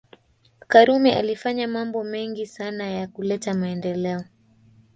karume 0.67 1.15
alifanya 1.15 1.67
mambo 1.67 2.03
mengo 2.03 2.45
sana 2.45 2.89
ya 2.89 3.07
kuleta 3.07 3.53
maendeleo 3.53 4.23